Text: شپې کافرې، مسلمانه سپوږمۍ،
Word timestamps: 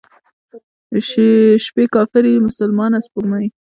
شپې 1.65 1.85
کافرې، 1.93 2.43
مسلمانه 2.47 2.97
سپوږمۍ، 3.05 3.45